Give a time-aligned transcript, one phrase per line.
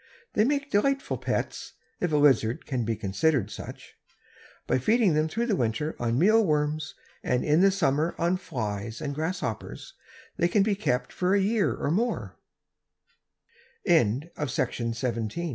[0.33, 3.93] They make delightful pets, if a lizard can be considered such.
[4.65, 8.99] By feeding them through the winter on meal worms and in the summer on flies
[8.99, 9.93] and grasshoppers
[10.37, 12.39] they can be kept for a year or more."
[13.85, 14.65] A NIGHT IN THE FLOWER
[15.13, 15.49] GARDEN.